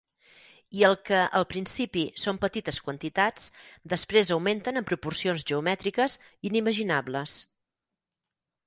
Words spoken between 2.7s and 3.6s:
quantitats,